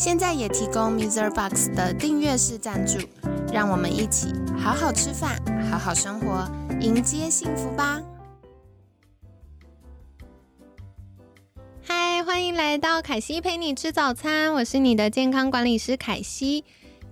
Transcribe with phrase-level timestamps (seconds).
[0.00, 1.30] 现在也提供 Mr.
[1.30, 2.96] Box 的订阅式赞助，
[3.52, 5.38] 让我们一起好好吃饭，
[5.70, 6.50] 好好生活，
[6.80, 8.00] 迎接幸福吧！
[11.82, 16.64] 嗨，欢迎来到凯西陪你吃早餐，我是你的健康管理师凯西。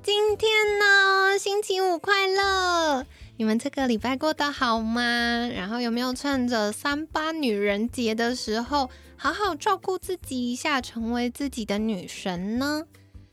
[0.03, 3.05] 今天呢，星期五快乐！
[3.37, 5.47] 你们这个礼拜过得好吗？
[5.55, 8.89] 然后有没有趁着三八女人节的时候，
[9.21, 12.85] 好好照顾自己一下，成为自己的女神呢？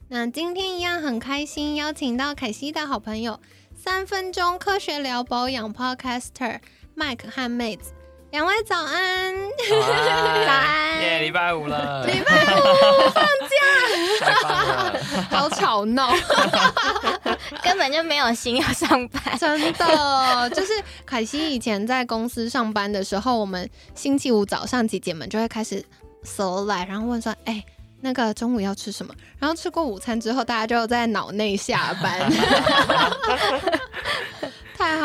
[0.08, 3.40] 那今天一样很开心，邀请到凯西的好朋友，
[3.76, 6.60] 三分钟科学聊保养 Podcaster
[6.96, 7.94] Mike 和妹子。
[8.36, 9.34] 两位早安，
[9.70, 9.78] 早
[10.52, 11.20] 安，耶！
[11.22, 15.00] 礼拜五了，礼拜五放假，太棒了，
[15.32, 16.14] 好吵闹，
[17.64, 20.50] 根本就没有心要上班，真的。
[20.50, 20.74] 就是
[21.06, 25.82] 凯西以前在公司上班的时候，我们星期五早上姐姐们就会开始
[26.22, 27.64] 搜来，然后问说：“哎，
[28.02, 32.30] 那个中午要吃什么？”然后吃过午餐之后，大家就在脑内下班。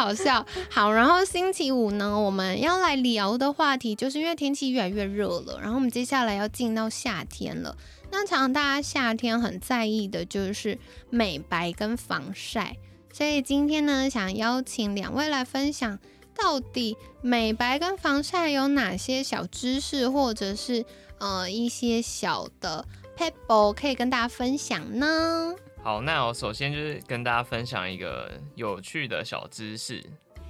[0.01, 7.77] 好笑，好，然后星期五呢，我们要来聊的话题，就是因为天气越来越热了，然后我们接下来要进到夏天了。
[8.11, 10.79] 那常常大家夏天很在意的就是
[11.11, 12.79] 美白跟防晒，
[13.13, 15.99] 所以今天呢，想邀请两位来分享，
[16.35, 20.83] 到底美白跟防晒有哪些小知识，或者是
[21.19, 22.87] 呃一些小的
[23.19, 25.55] pebble 可以跟大家分享呢？
[25.83, 30.05] 好，那我首先就是跟大家分享一个有趣的小知识，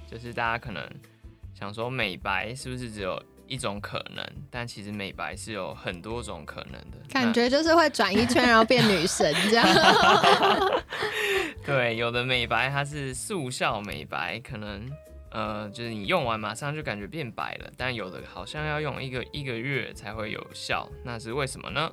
[0.05, 0.85] 就是大家可能
[1.53, 4.25] 想说美白是不是只有一种可能？
[4.49, 6.97] 但其实美白是有很多种可能的。
[7.09, 9.65] 感觉就是会转一圈，然后变女神这样。
[11.65, 14.91] 对，有的美白它是速效美白，可能
[15.31, 21.89] 呃就是你用完马上就感觉变白了，但有的好像要用一个一个月才会有效，那是为什么呢？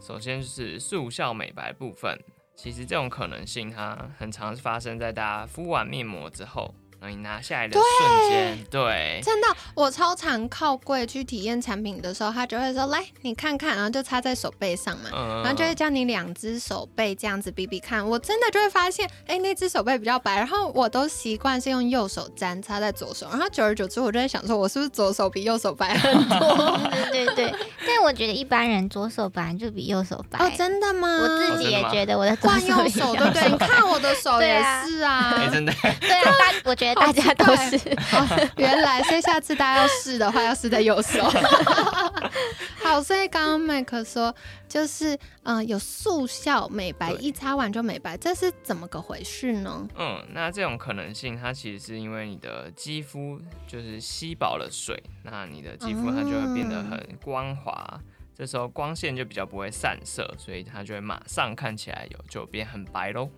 [0.00, 2.18] 首先就是速效美白部分。
[2.56, 6.74] 其实这种可能性，它很常发生在大家敷完面膜之后。
[7.08, 15.10] 你拿下来的瞬间，对，真的，我超常靠柜去体验产品的时候，他就会说：“来，你看看。”然后就插在手背上嘛，
[15.42, 18.06] 然后就会叫你两只手背这样子比比看。
[18.08, 20.36] 我真的就会发现，哎，那只手背比较白。
[20.36, 26.78] 然后我都习惯是用右手粘插在左手，然后久而久之，我就在想说，我是不是左手比右手白很多？
[27.10, 27.54] 对对对。
[27.86, 30.38] 但我觉得一般人左手白就比右手白。
[30.38, 31.08] 哦，真的吗？
[31.20, 33.50] 我自己也觉得我的惯右手，对不对？
[33.50, 35.72] 你看我的手也是啊，真的。
[36.00, 36.93] 对啊，但我觉得。
[36.94, 37.78] 大家都是，
[38.56, 41.22] 原来，所以下次大家要试的话，要试在右手。
[42.82, 44.34] 好，所以刚刚麦克说，
[44.68, 49.88] 就是嗯，有速效美白，一擦完就美白，这是怎么个回事呢？
[49.96, 58.00] 嗯，那这种可能性，它其实是因为你的肌肤就是吸饱了水，那你的肌肤它就会变得很光滑，
[58.36, 63.30] 这时候光线就比较不会散射，所以它就会马上看起来有就变很白喽。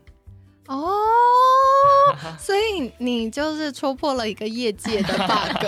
[0.68, 0.92] 哦，
[2.38, 5.66] 所以你就是戳破了一个业界的 bug。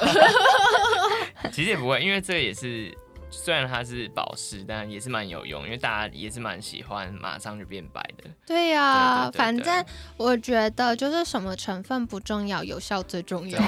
[1.52, 2.96] 其实也不会，因为这也是。
[3.30, 8.24] 虽然它是保湿，但也是蛮有用，因为大家也是蛮喜欢马上就变白的。
[8.46, 9.84] 对呀，反正
[10.16, 13.58] 我觉得就是什么成分不重要，有效最重要。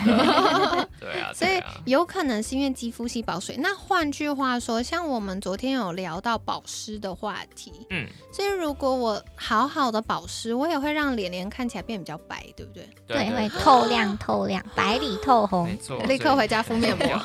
[0.98, 3.56] 对啊，所以有可能是因为肌肤吸保水。
[3.58, 12.88] 那换句话说，像我们昨天有聊到保湿的话题，嗯，所以如果我好好的保湿，我也会让脸脸看起来变比较白，对不对？
[13.06, 15.66] 对，会透亮透亮，白里透红。
[15.66, 17.06] 没错，立刻回家敷面膜。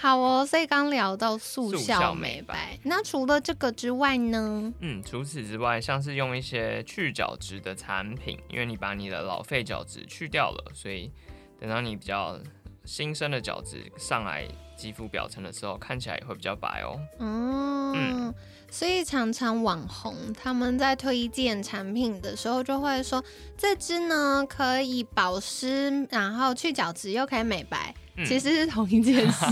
[0.00, 4.72] 好哦，所以刚聊到速效美白，那除了这个之外呢？
[4.78, 11.10] 嗯，除此之外，像是用一些去角质的产品，因为你把你的老废角质去掉了，所以
[11.58, 12.38] 等到你比较
[12.84, 14.46] 新生的角质上来
[14.76, 17.00] 肌肤表层的时候，看起来也会比较白哦。
[17.18, 18.32] 嗯，
[18.70, 23.22] 所以常常网红他们在推荐产品的时候，就会说
[23.56, 27.94] 这支呢可以保湿，然后去角质又可以美白。
[28.26, 29.46] 其实是同一件事，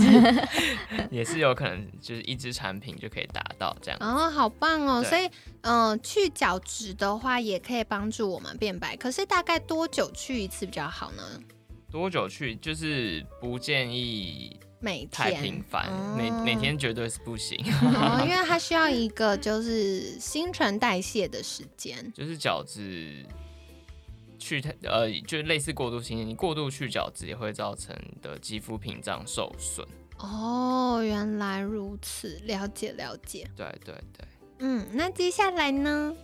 [1.09, 3.97] 也是有可能就是一支产品就可以达到这样。
[4.01, 5.01] 哦，好棒哦！
[5.01, 5.29] 所以，
[5.61, 8.93] 嗯，去角质的话也可以帮助我们变白。
[8.97, 11.23] 可是大概多久去一次比较好呢？
[11.89, 12.57] 多久去？
[12.57, 17.57] 就是不建议每太天频繁，哦每每天绝对是不行。
[17.81, 22.09] 哦，因为 它需要一个就是新陈代谢的时间。
[22.13, 23.25] 就是角质
[24.39, 29.85] 去太呃，就类似过度清洁，你过度去角质也会造成的肌肤屏障受损。
[30.19, 33.45] 哦，原来如此，了解了解。
[33.57, 34.25] 对对对。
[34.59, 36.15] 嗯，那接下来呢？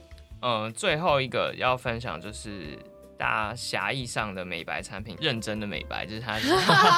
[0.42, 2.80] 嗯，最后一个要分享就是
[3.24, 6.38] 大家狭义上的美白产品，认真的美白就是它，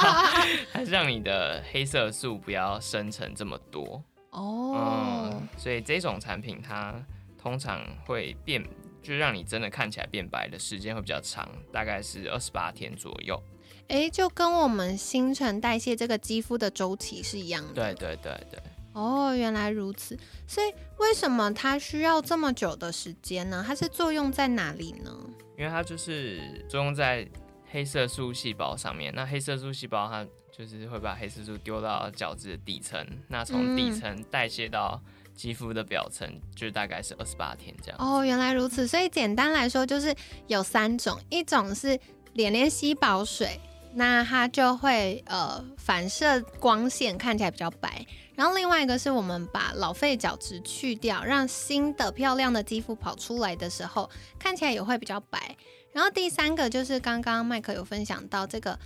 [0.72, 4.02] 它是让你的黑色素不要生成这么多。
[4.30, 6.92] 哦，嗯，所以这种产品它
[7.40, 8.60] 通常会变，
[9.04, 13.40] 就是让你真的看起来变白的时间会比较长，大概是二十八天左右。
[13.86, 17.94] 诶，就跟我们新陈代谢这个肌肤的周期是一样的。
[17.94, 18.60] 对对对对。
[18.96, 20.18] 哦，原来如此。
[20.46, 23.62] 所以为什么它需要这么久的时间呢？
[23.66, 25.14] 它是作用在哪里呢？
[25.58, 27.28] 因为它就是作用在
[27.70, 29.12] 黑色素细胞上面。
[29.14, 34.98] 那黑色素细胞它就是会把黑色素丢到角质的底层，那从底层代谢到
[35.34, 37.98] 肌肤的表层，就大概是二十八天这样。
[38.00, 38.86] 哦，原来如此。
[38.86, 40.14] 所以简单来说，就是
[40.46, 41.98] 有三种，一种是
[42.32, 43.60] 脸脸吸饱水，
[43.96, 48.06] 那它就会呃反射光线，看起来比较白。
[48.34, 54.08] 然后另外一个是我们把老废角质去掉，让新的漂亮的肌肤跑出来的时候，
[54.38, 55.56] 看起来也会比较白。
[55.92, 58.78] 然后第三个就是刚刚麦克有分享到这个。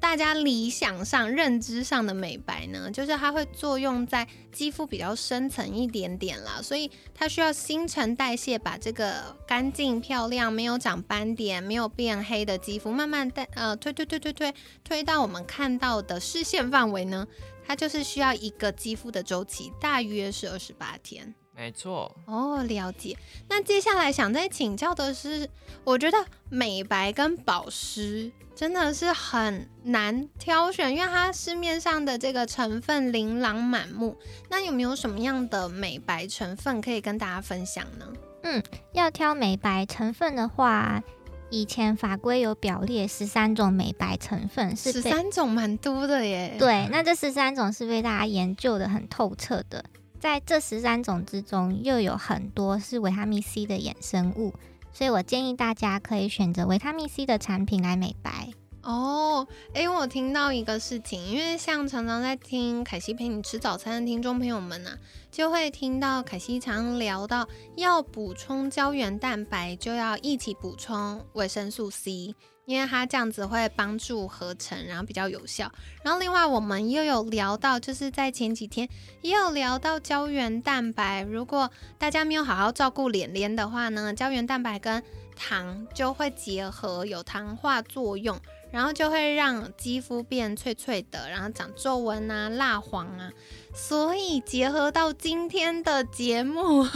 [0.00, 14.54] 大家理想上、认知上的美白呢，就是它会作用在肌肤比较深层一点点啦，所以它需要新陈代谢，把这个干净漂亮、没有长斑点、没有变黑的肌肤，慢慢带呃推推推推推
[14.84, 17.26] 推到我们看到的视线范围呢，
[17.66, 21.34] 它就是需要一个肌肤的周期，大约是二十八天。
[21.58, 23.16] 没错，哦，了解。
[23.48, 25.50] 那接下来想再请教的是，
[25.82, 26.16] 我觉得
[26.48, 34.16] 美白跟保湿真的是很难挑选，因为它市面上的这个成分琳琅满目。
[34.48, 38.06] 那有没有什么样的美白成分可以跟大家分享呢？
[38.44, 38.62] 嗯
[38.92, 41.02] 要挑美白成分的话，
[41.50, 49.84] 以前法规有表列十三种美白成分是被十三种蛮多的耶。，对，那这十三种是被大家研究的很透彻的。
[50.20, 54.52] 在这十三种之中，又有很多是维他命 C 的衍生物，
[54.92, 58.48] 所以我建议大家可以选择维他命 C 的产品来美白。
[58.82, 64.96] 哦，诶，我听到一个事情，因为像常常在听凯西陪你吃早餐的听众朋友们啊，
[65.30, 72.34] 就会听到凯西常聊到要补充胶原蛋白，就要一起补充维生素 C，
[72.68, 75.72] 因为它这样子会帮助合成，然后比较有效。
[76.02, 78.86] 然后另外我们又有聊到，就是在前几天
[79.22, 85.02] 也有聊到胶原蛋白，如果大家没有好好照顾脸脸的话呢，胶原蛋白跟
[85.34, 88.38] 糖就会结合，有糖化作用。
[88.70, 93.30] 然后就会让肌肤变脆脆的，然后长皱纹啊、蜡黄啊。
[93.74, 96.86] 所以结合到今天的节目，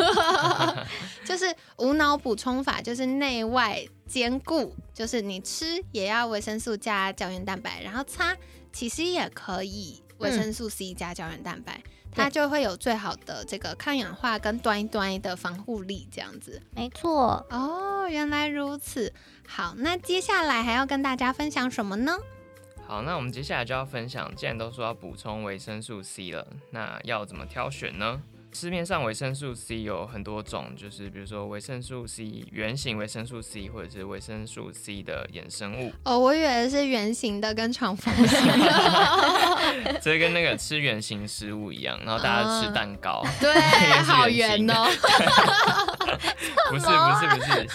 [1.24, 8.36] 就是无脑补充法，就是内外兼顾，就是你吃也要维生素加胶原蛋白，然后擦
[8.72, 11.82] 其实也可以维生素 C 加胶原蛋白。
[12.14, 16.60] 它就会有最好的这个抗氧化跟端一端的防护力，这样子。
[16.76, 19.10] 没错，哦，原来如此。
[19.46, 22.16] 好，那接下来还要跟大家分享什么呢？
[22.86, 28.20] 好，那我们接下来就要分享，既然都说要补充维生素 C 了，那要怎么挑选呢？
[28.54, 39.96] 市面上维生素 C 有很多种，就是比如说维生素 C 原型维生素 C，或者是维生素 C 的衍生物，哦，我以为是圆形的跟长方形的。
[40.04, 43.50] 这跟那个吃圆形食物一样，然后大家吃蛋糕，对，
[44.04, 44.84] 好圆哦，
[46.68, 47.66] 不是不是不是，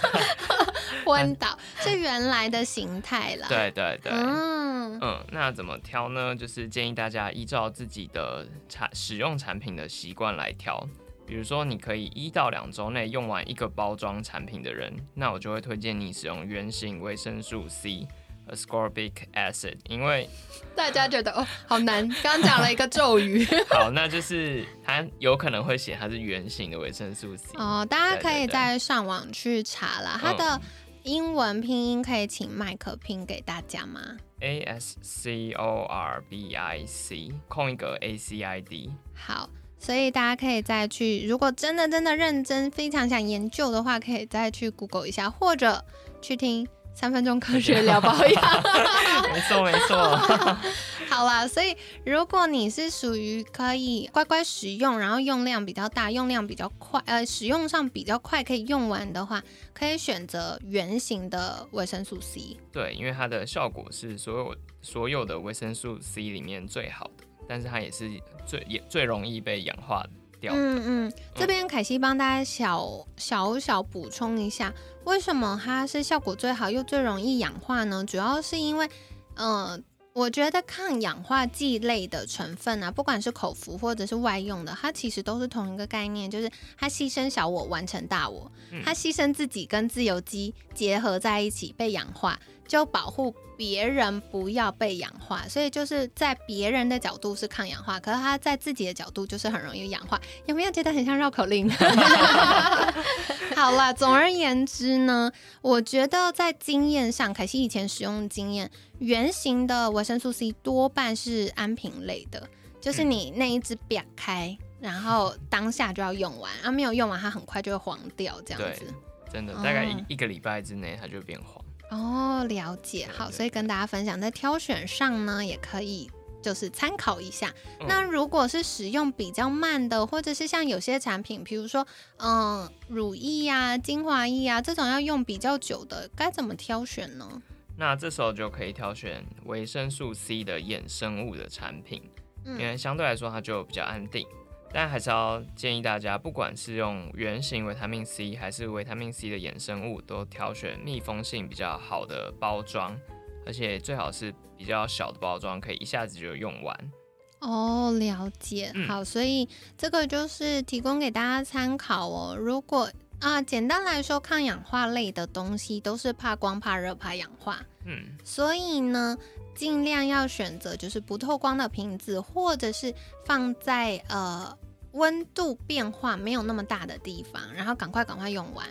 [1.07, 6.35] 昏倒 是原来的形态啦。，对对对，嗯，嗯，那怎么挑呢？
[6.35, 10.87] 就是建议大家依照自己的产使用产品的习惯来挑。
[11.25, 18.07] 比如说，你可以一到两周内用完一个包装产品的人，那我就会推荐你使用圆形维生素 C
[18.49, 20.29] ascorbic acid，因为
[20.73, 23.45] 大家觉得哦，好难，刚讲了一个咒语。
[23.69, 27.49] 好，那就是它有可能会写它是圆形的维生素 C。
[27.57, 30.17] 哦，大家可以对对对再上网去查啦。
[30.21, 30.61] 它的嗯
[31.07, 34.01] 英文拼音可以请麦克拼给大家吗
[34.41, 38.91] ？A S C O R B I C，空一个 A C I D。
[39.15, 39.49] 好，
[39.79, 45.81] 所以大家可以再去，如果真的真的认真，非常想研究的话，可以再去 Google 一下，或者
[46.21, 48.63] 去听三分钟科学聊保养。
[49.31, 50.57] 没错没错。
[51.17, 59.43] 好啦，所以如果你是属于可以乖乖使用，然后用量比较大、用量比较快，呃，使用上比较快可以用完的话，
[59.73, 62.55] 可以选择圆形的维生素 C。
[62.71, 67.23] 对，因为它的效果是所有所有的维生素 C 里面最好的。
[67.49, 68.07] 但是它也是
[68.45, 70.05] 最也最容易被氧化
[70.39, 70.59] 掉的。
[70.59, 74.71] 嗯嗯，这边凯西帮大家小小小补充一下，
[75.05, 78.05] 为什么它是效果最好又最容易氧化呢？
[78.05, 78.87] 主要是因为，
[79.35, 79.79] 呃，
[80.17, 88.81] 我觉得抗氧化剂类的成分啊，不管是口服或者是外用的，它其实都是同一个概念，就是它牺牲小我完成大我，嗯。
[88.83, 101.69] 它牺牲自己跟自由基结合在一起被氧化，就保护别人不要被氧化，所以就是在别人的角度是抗氧化，可是他在自己的角度就是很容易氧化，有没有觉得很像绕口令？
[103.55, 105.31] 好了，总而言之呢，
[105.61, 108.69] 我觉得在经验上，凯西以前使用的经验，
[108.99, 112.47] 圆形的维生素 C 多半是安瓶类的，
[112.79, 118.93] 就是你那一只表开，然后当下就要用完，啊，没有用完它很快就会黄掉，这样子。
[119.33, 121.65] 真的，哦大概一一个礼拜之内它就变黄。
[121.89, 123.07] 哦，了解。
[123.15, 126.09] 好，所以跟大家分享，在挑选上呢，也可以
[126.41, 127.53] 就是参考一下。
[127.79, 131.85] 嗯那如果是使用比较慢的，或者是像有些产品，比如说
[132.17, 137.41] 嗯乳液呀、精华液啊这种要用比较久的，该怎么挑选呢？
[137.77, 142.01] 那这时候就可以挑选维生素 C 的衍生物的产品，
[142.43, 144.25] 因嗯为相对来说它就比较安定。
[144.73, 152.97] 但还是要建议大家，不管是用原型维他命 C 还是维他命 C 的衍生物，都挑选密封性比较好的包装，
[153.45, 156.91] 而且最好是比较小的包装，可以一下子就用完。
[157.39, 158.71] 哦，了解。
[158.73, 159.47] 嗯好，所以
[159.77, 162.35] 这个就是提供给大家参考哦。
[162.37, 167.63] 如果啊，简单来说，抗氧化类的东西都是怕光、怕热、怕氧化。
[167.85, 169.17] 嗯，所以呢，
[169.57, 172.93] 尽量要选择就是不透光的瓶子，或者是
[173.25, 174.55] 放在呃
[174.91, 178.67] 温度变化没有那么大的地方，然后赶快赶快用完。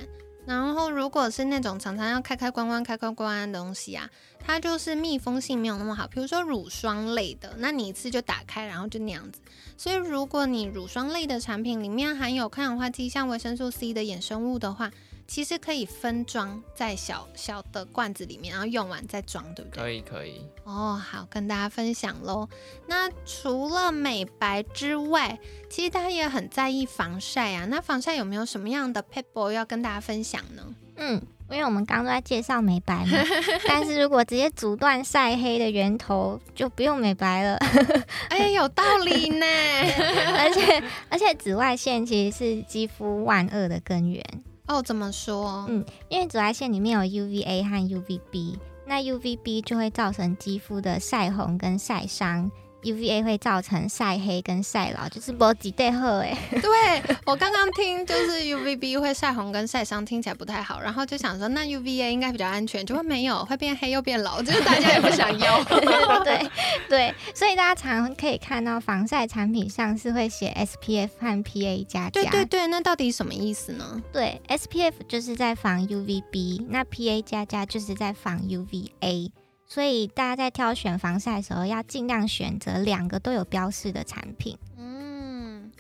[0.47, 9.41] 然后如果是那种常常要开开关关开开关关的东西啊，它就是密封性没有那么好，比如说乳霜类的，那你一次就打开，然后就那样子。
[9.77, 14.89] 所以如果你乳霜类的产品里面含有抗氧化剂，像维生素 C 的衍生物的话，
[15.27, 19.83] 其实可以分装在小小的罐子里面，然后用完再装，对不对？
[19.83, 20.41] 可以可以。
[20.65, 22.49] 哦，好，跟大家分享喽。
[22.87, 27.67] 那除了美白之外，其实大家也很在意防晒啊。
[27.67, 30.75] 那防晒有没有什么样的 p e p l e 要跟大家分享呢？
[30.99, 33.19] 嗯，因为我们刚刚都在介绍美白嘛，
[33.69, 37.59] 但是如果直接阻断晒黑的源头，就不用美白了。
[38.31, 39.47] 哎，有道理呢。
[40.39, 44.25] 而且而且紫外线其实是肌肤万恶的根源，
[44.69, 45.65] 哦，怎么说？
[45.69, 48.57] 嗯因为紫外线里面有 UVA 和 UVB，
[48.87, 52.51] 那 UVB 就会造成肌肤的晒红跟晒伤。
[52.93, 56.37] UVA 会造成晒黑跟晒老，就是无几 对好哎。
[56.51, 65.63] 对我刚刚听就是 UVB 会晒红跟晒伤，听起来不太好，然后就想说那 UVA 应该比较安全，结果没有，会变黑又变老，就是大家也不想要。
[66.25, 66.51] 对
[66.89, 72.23] 对，所以大家常可以看到防晒产品上是会写 SPF 和 PA 加加。
[72.23, 74.03] 对对对，那到底什么意思呢？
[74.13, 79.31] 对，SPF 就是在防 UVB，那 PA 加加就是在防 UVA。
[79.69, 84.57] 所以大家在挑选防晒的时候，要尽量选择两个都有标示的产品。
[84.77, 85.73] 嗯，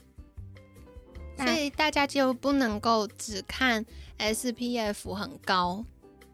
[1.38, 3.86] 所以大家就不能够只看
[4.18, 5.84] SPF 很高，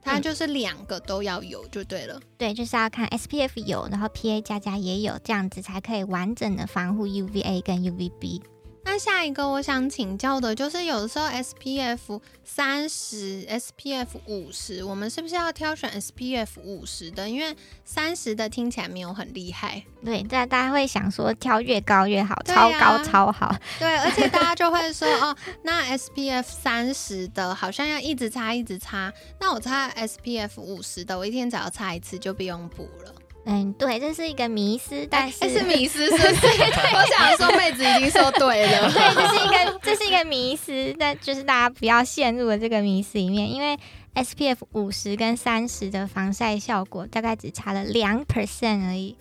[0.03, 2.21] 它嗯就是两个都要有就对了。
[2.39, 8.41] 对，就是要看 SPF 有，然后 PA 加加也有，这样子才可以完整的防护 UVA 跟 UVB。
[8.85, 17.29] 那下一个我想请教的就是，有的时候 SPF 三十、SPF 五十，我们是不是要挑选 SPF 五十的？
[17.29, 19.83] 因为三十的听起来没有很厉害。
[20.05, 23.55] 对，大大家会想说挑越高越好，啊超高超好。
[23.79, 33.15] 对，而且大家就会说哦，那 SPF 三十的好像要一直擦一直擦，那我擦 SPF 五十的，我一天只要擦一次就不用补了。
[33.45, 36.47] 嗯，对，这是一个迷思，但是、这是迷思，是不是？
[36.47, 38.91] 我想说妹子已经说对了。
[38.93, 43.77] 对，这是一个这是一个迷思，但就是大家不要陷入了这个迷思里面，因为
[44.15, 49.17] SPF 五十跟三十的防晒效果大概只差了两 percent 而已。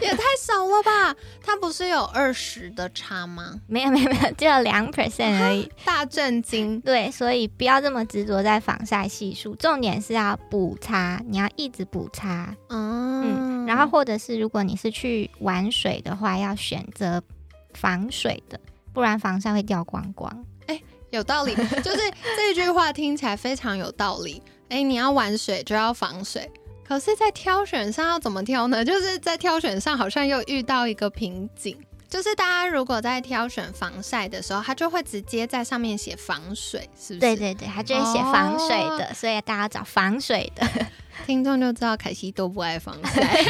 [0.00, 1.14] 也太少了吧？
[1.42, 3.60] 它不是有二十的差吗？
[3.66, 5.70] 没有没有没有，只有两 percent 而已。
[5.84, 6.80] 大震惊！
[6.80, 12.54] 对，所以不要这么执着在防晒系数，重点是要补擦，你要一直补擦。
[12.68, 17.22] 嗯嗯，然后或者是如果你是去玩水的话，要选择
[17.74, 18.58] 防水的，
[18.92, 20.44] 不然防晒会掉光光。
[21.10, 21.98] 有道理，就是
[22.36, 24.40] 这句话听起来非常有道理。
[24.68, 26.48] 哎，你要玩水就要防水，
[26.90, 28.84] 可是，在挑选上要怎么挑呢？
[28.84, 31.78] 就是在挑选上好像又遇到一个瓶颈，
[32.08, 37.20] 就是大家如果在挑选防晒的时候，它就会直接在上面写防水，是不是？
[37.20, 40.66] 对对对，它就会写防水的，所以大家找防水的。
[41.26, 43.44] 听众就知道凯西都不爱防晒。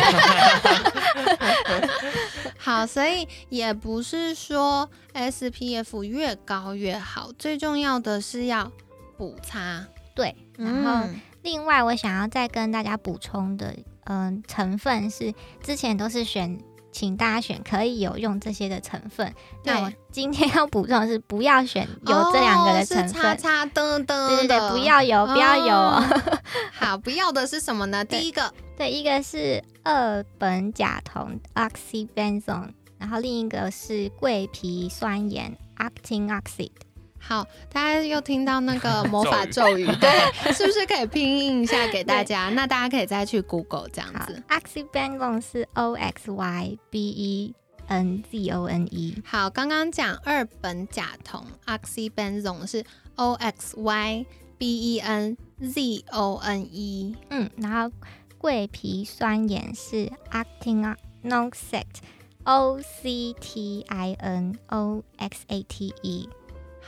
[2.61, 8.70] 好，所以也不是说 SPF 越高越好，最重要的是要
[9.16, 9.87] 补擦。
[10.14, 15.32] 对，然后嗯另外我想要再跟大家补充的，嗯、成分是
[15.62, 16.59] 之前都是选，
[16.92, 19.32] 请大家选可以有用这些的成分。
[19.64, 23.23] 那我今天要补充的是不要选有这两个的成分。
[23.23, 25.75] 叉叉噔噔对对对，不要有，不要有。
[25.75, 26.04] 哦
[26.73, 28.04] 好，不要的是什么呢？
[28.06, 36.73] 第一个对，一个是二苯甲酮 oxybenzone，然后另一个是桂皮酸盐 actin oxide。
[37.20, 40.10] 好，大家又听到那个魔法咒语，对，
[40.52, 42.48] 是不是可以拼音一下给大家？
[42.50, 44.42] 那大家可以再去 Google 这样子。
[44.48, 47.54] ，oxybenzone 是 o x y b e
[47.86, 49.22] n z o n e。
[49.24, 52.84] 好，刚刚讲二苯甲酮 oxybenzone 是
[53.16, 54.24] O X Y
[54.56, 57.14] B E N Z O N E。
[57.28, 57.94] 嗯，然后
[58.38, 66.28] 桂皮酸盐是 actin oxate，o c t i n o x a t e。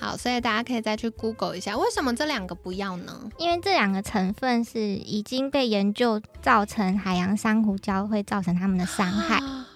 [0.03, 3.31] 好，所以大家可以再去 Google 一下，为什么这两个不要呢？
[3.39, 9.37] 因为这两个成分是已经被研究造成海洋珊瑚礁会造成它们的伤害。
[9.37, 9.69] 啊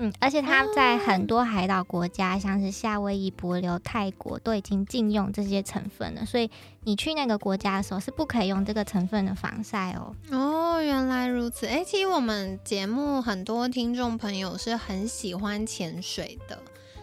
[0.00, 6.24] 嗯，而且它在很多海岛国家，像是夏威夷、帛琉、泰国，都已经禁用这些成分了。
[6.24, 6.48] 所以
[6.84, 10.14] 你去那个国家的时候，是不可以用这个成分的防晒哦。
[10.30, 11.66] 哦，原来如此。
[11.66, 16.56] 哎，其实我们节目很多听众朋友是很喜欢潜水的，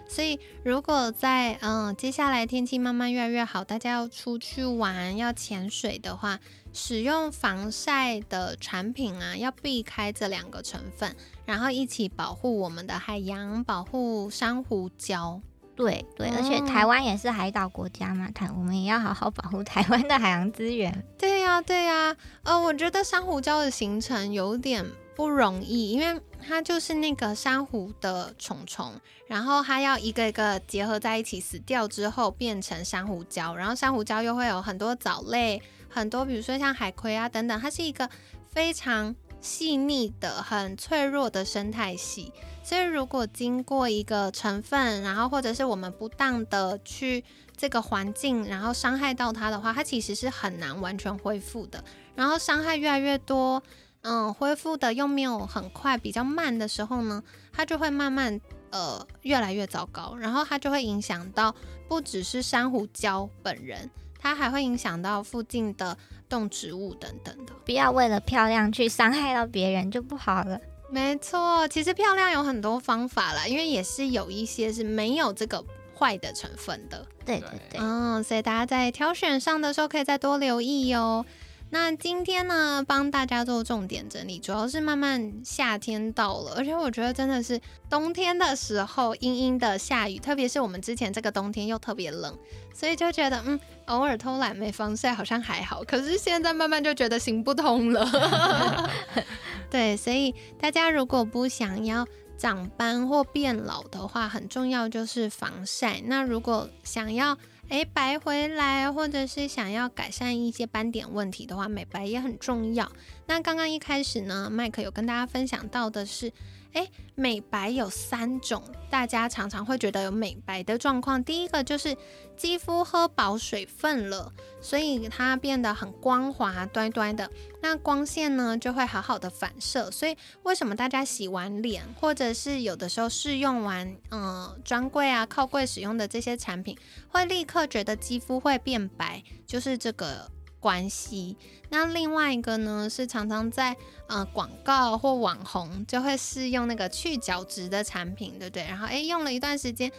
[0.07, 6.39] 所以如果在嗯接下来天气慢慢越来越好，大家要出去玩要潜水的话，
[6.73, 15.41] 使用防晒的产品啊，要避开这两个成分，然后一起保护我们的海洋，保护珊瑚礁。
[15.75, 21.03] 对对，而且哦台湾也是海岛国家嘛，台我们也要好好保护台湾的海洋资源。
[21.17, 24.85] 对呀、对呀、呃，我觉得珊瑚礁的形成有点
[25.15, 28.93] 不容易，因为它就是那个珊瑚的虫虫，
[29.27, 38.09] 然后它要一个一个结合在一起，死掉之后变成珊瑚礁，然后珊瑚礁又会有很多藻类，很多比如说像海葵啊等等，它是一个
[38.49, 42.31] 非常细腻的、很脆弱的生态系。
[42.63, 47.23] 所以，如果经过一个成分，然后或者是我们不当的去
[47.55, 51.83] 这个环境，然后伤害到它的话，它其实是很难完全恢复的。
[52.15, 53.61] 然后伤害越来越多，
[54.05, 58.39] 嗯，恢复的又没有很快，比较慢的时候呢，它就会慢慢
[58.69, 61.53] 呃越来越糟糕，然后它就会影响到
[61.87, 63.89] 不只是珊瑚礁本人，
[64.19, 65.97] 它还会影响到附近的
[66.29, 67.53] 动植物等等的。
[67.65, 70.59] 不要为了漂亮去伤害到别人就不好了。
[70.91, 75.65] 没错，其实漂亮有很多方法啦，因为也是有一些是没有这个
[75.97, 77.03] 坏的成分的。
[77.25, 81.25] 对对对，嗯，所以大家在挑选上的时候可以再多留意哟。
[81.75, 87.59] 那今天呢，帮大家做重点整理，主要是慢慢夏天到了，而且我觉得真的是
[87.89, 92.33] 冬天的时候阴阴的下雨，特别是我们之前这个冬天又特别冷，
[92.73, 98.89] 所以就觉得嗯，偶尔偷懒没防晒好像还好，可是现在慢慢就觉得行不通了。
[99.69, 102.07] 对，所以大家如果不想要
[102.37, 106.01] 长斑或变老的话，很重要就是防晒。
[106.05, 107.37] 那如果想要
[107.69, 112.91] 诶白回来，或者是想要改善一些斑点问题的话，美白也很重要。
[113.25, 116.31] 那刚刚一开始呢，麦克有跟大家分享到的是，
[116.75, 121.23] 诶，美白有三种，大家常常会觉得有美白的状况。
[121.23, 121.95] 第一个就是
[122.35, 127.31] 肌肤喝饱水分了，所以它变得很光滑、端端的。
[127.61, 140.29] 那光线呢就会好好的反射，所以为什么大家洗完脸，或者是有的时候试用完，嗯，专柜啊、靠柜使用的这些产品，会立刻觉得肌肤会变白，就是这个
[140.65, 141.37] 关系。
[141.69, 143.75] 那另外一个呢，是常常在
[144.07, 148.63] 呃广告或网红就会试用那个去角质的产品，对不对？
[148.63, 149.91] 然后诶，用了一段时间。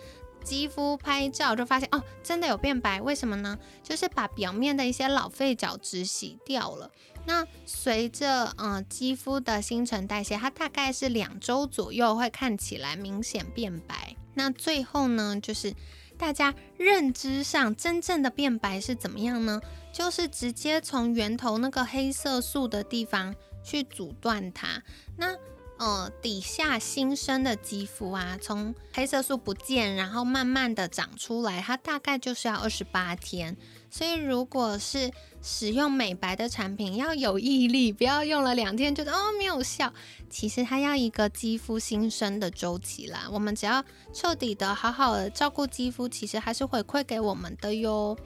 [0.44, 3.58] 肌肤拍照就发现哦，真的有变白，为什么呢？
[3.82, 6.88] 就是把表面的一些老废角质洗掉了。
[7.24, 14.14] 那随着呃肌肤的新陈代谢，它大概是两周左右会看起来明显变白。
[14.34, 15.74] 那最后呢，就是
[16.18, 19.60] 大家认知上真正的变白是怎么样呢？
[19.92, 24.82] 就是直接从源头那个黑色素的地方去阻断它。
[25.16, 25.34] 那
[25.78, 33.56] 呃底下新生的肌肤啊，从黑色素不见，然后慢慢的长出来，它大概就是要二十八天。
[33.88, 35.10] 所以如果是
[35.42, 39.92] 使用美白的产品，要有毅力，不要用了两天觉得哦没有效。
[40.28, 43.28] 其实它要一个肌肤新生的周期啦。
[43.30, 48.16] 我们只要彻底的好好的照顾肌肤，其实还是回馈给我们的哟。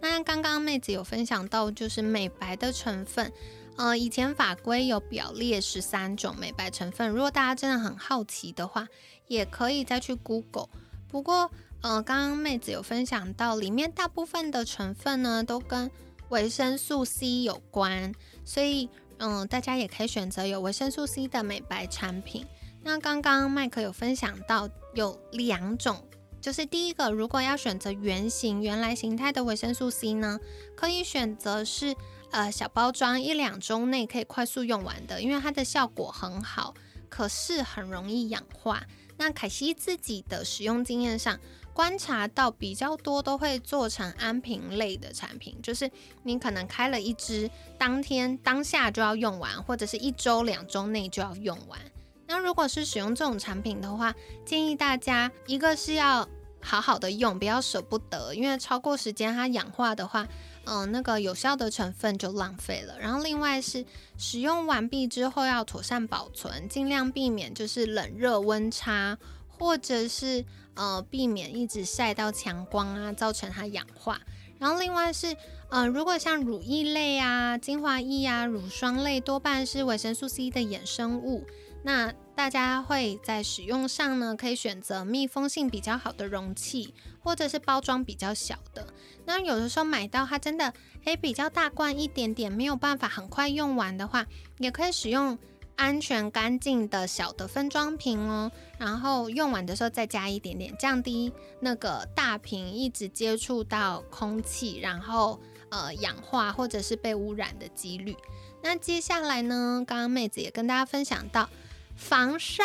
[0.00, 3.30] 那刚刚妹子有分享到，就是美白的成分，
[3.76, 8.88] 呃，以前法规有表列十三种美白成分，如果大家真的很好奇的话，
[9.28, 10.70] 也可以再去 Google。
[11.06, 11.50] 不过，
[11.82, 15.90] 呃，刚刚妹子有分享到，里面大部分的成分呢都跟
[16.28, 18.12] 维生素 C 有关，
[18.44, 22.46] 所以，嗯，大家也可以选择有维生素 C 的美白产品。
[22.82, 26.04] 那刚刚麦克有分享到有两种，
[26.38, 30.38] 就是第一个，如果要选择原形原来形态的维生素 C 呢，
[30.76, 31.96] 可以选择是
[32.30, 36.74] 呃小包装，一两周内可以快速用完的，因为它的效果很好，
[37.08, 38.82] 可是很容易氧化。
[39.16, 41.40] 那凯西自己的使用经验上。
[41.72, 45.90] 观察到比较多都会做成安瓶类的产品，就是
[46.24, 51.78] 你可能开了一支，当天当下就要用完，或者是一周两周内就要用完。
[52.26, 56.28] 那如果是使用这种产品的话，建议大家一个是要
[56.60, 60.26] 好好的用，不要舍不得，因为超过时间它氧化的话，
[60.64, 62.98] 嗯，那个有效的成分就浪费了。
[62.98, 63.84] 然后另外是
[64.18, 69.16] 使用完毕之后要妥善保存，尽量避免就是冷热温差。
[69.58, 70.42] 或者是
[70.74, 74.20] 呃避免一直晒到强光啊，造成它氧化。
[74.58, 75.34] 然后另外是
[75.70, 81.46] 呃，如果像乳液类啊、精华液啊、乳霜类，多半是维生素 C 的衍生物。
[81.82, 88.86] 那大家会在使用上呢，可以选择密封性比较好的容器，或者是包装比较小的。
[89.24, 94.26] 那有的时候买到它真的诶比较大罐一点点，没有办法很快用完的话，
[94.58, 95.38] 也可以使用。
[95.80, 105.40] 安全干净的小的分装瓶哦，然后用完的时候再加一点点，降低那个大瓶一直接触到空气，然后
[105.70, 108.14] 呃氧化或者是被污染的几率。
[108.62, 111.48] 那接下来呢，刚刚妹子也跟大家分享到
[111.96, 112.62] 防晒，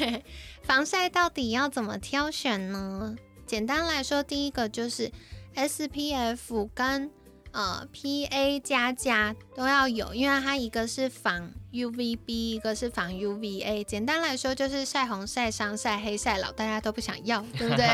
[0.62, 3.16] 防晒到底要怎么挑选呢？
[3.46, 5.10] 简单来说，第一个就是
[5.54, 7.10] SPF 跟
[7.52, 13.82] 呃，PA 加加都要有，因为它一个是防 UVB，一个是防 UVA。
[13.84, 17.86] 简单来说就是晒红、晒伤、晒黑、晒老，大家都不想要，对不对？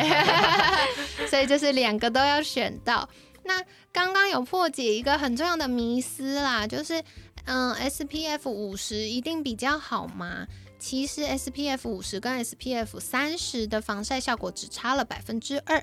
[1.28, 3.08] 所以就是两个都要选到。
[3.44, 7.02] 那刚刚有破解一个很重要的迷思啦，就是
[7.44, 10.46] 嗯，SPF 五十一定比较好吗？
[10.78, 15.82] 其实 SPF 五十跟 SPF 三十的防晒效果只差了百分之二。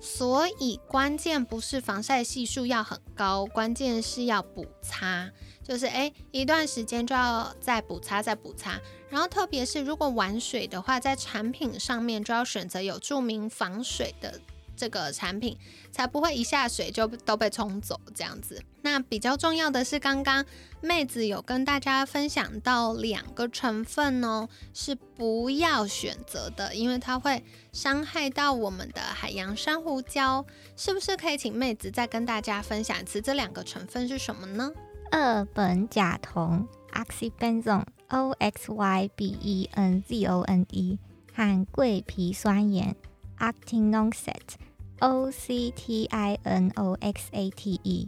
[0.00, 5.30] 所以关键不是防晒系数要很高，关键是要补擦，
[5.62, 14.40] 就是诶一段时间就要再补擦再补擦，然后特别是如果玩水的话，在产品上面就要选择有注明防水的。
[14.80, 15.54] 这个产品
[15.92, 18.58] 才不会一下水就都被冲走这样子。
[18.80, 20.42] 那比较重要的是，刚刚
[20.80, 30.46] 妹子有跟大家分享到两个成分哦，是不要选择的，因为它会伤害到我们的海洋珊瑚礁。
[30.76, 34.72] 是不是可以请妹子再跟大家分享一次这两个成分是什么呢？
[35.10, 40.98] 二苯甲酮 （oxybenzone，O X Y B E N Z O N E）
[41.34, 42.96] 和桂皮酸盐
[43.38, 44.69] （octinoxate）。
[45.00, 48.06] O C T I N O X A T E，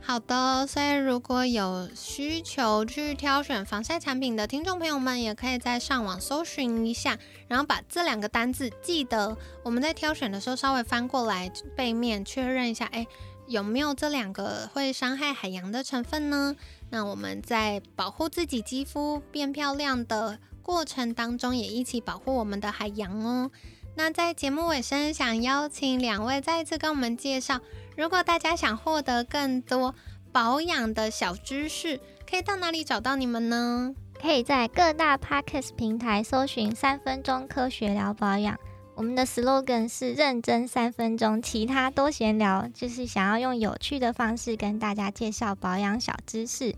[0.00, 7.16] 好的，所以如果有需求去挑选防晒产品的听众朋友们，也可以在上网搜寻一下，
[7.48, 13.06] 然后把这两个单字记得，我们在挑选的时候稍微翻过来背面确认一下，哎，
[13.46, 16.56] 有没有这两个会伤害海洋的成分呢？
[16.90, 23.50] 那我们在保护自己肌肤变漂亮的过程当中，也一起保护我们的海洋哦。
[23.98, 27.58] 那在节目尾声，想邀请两位再一次跟我们介绍，
[27.96, 29.94] 如果大家想获得更多
[30.30, 33.94] 保养的小知识，可以到哪里找到你们呢？
[34.20, 38.58] 可以在各大 podcast 平台搜寻“三分钟科学聊保养”。
[38.94, 46.74] 我们的 slogan 是“认真三分钟，其他多闲聊”，就是想要用有趣的方式跟大家介绍保养小知识。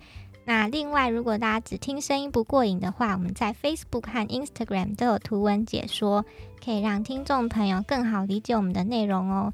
[0.48, 6.24] 那另外，如果大家只听声音不过瘾的话，我们在 Facebook 和 Instagram 都有图文解说。
[6.64, 9.52] 可以让听众朋友更好理解我们的内容哦。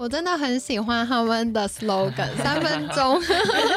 [0.00, 3.20] 我真的很喜欢他们的 slogan， 三分钟，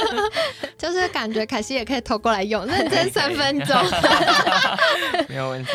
[0.79, 3.75] 就是感觉凯西也可以投过来用， 认真三分钟，
[5.27, 5.71] 没有问题。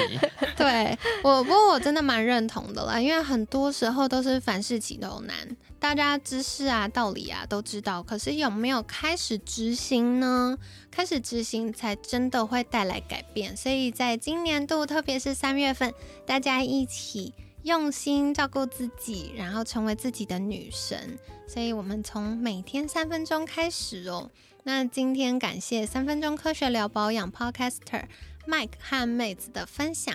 [0.56, 5.36] 对我，不过我真的蛮认同的啦，因为很多时候都是凡事起头难，
[5.78, 10.56] 大家知识啊、道理啊都知道，可是有没有开始执行呢？
[10.90, 13.54] 开始执行才真的会带来改变。
[13.54, 15.92] 所以在今年度，特别是三月份，
[16.24, 17.34] 大家一起。
[17.68, 21.18] 用心照顾自己，然后成为自己的女神。
[21.46, 24.30] 所以，我们从每天三分钟开始哦。
[24.64, 28.04] 那今天感谢三分钟科学聊保养 Podcaster
[28.46, 30.14] Mike 和妹子的分享。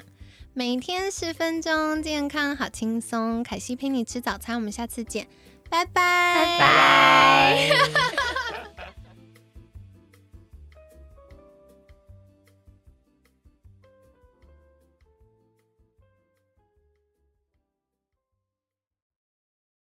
[0.53, 3.43] 每天十分钟，健康好轻松。
[3.43, 5.27] 凯西陪你吃早餐，我们下次见，
[5.69, 8.52] 拜拜，拜拜。